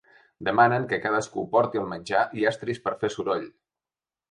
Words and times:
Demanen 0.45 0.87
que 0.93 0.99
cadascú 1.03 1.43
porti 1.51 1.83
el 1.83 1.87
menjar 1.93 2.23
i 2.41 2.49
estris 2.55 2.83
per 2.87 2.95
a 2.95 2.99
fer 3.05 3.13
soroll. 3.19 3.49